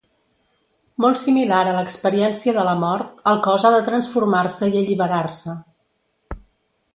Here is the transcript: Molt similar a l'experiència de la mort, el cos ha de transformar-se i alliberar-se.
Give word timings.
Molt 1.03 1.19
similar 1.23 1.59
a 1.73 1.75
l'experiència 1.75 2.55
de 2.55 2.63
la 2.69 2.73
mort, 2.85 3.11
el 3.33 3.37
cos 3.49 3.67
ha 3.67 3.71
de 3.79 3.83
transformar-se 3.91 4.71
i 4.73 4.81
alliberar-se. 4.81 5.55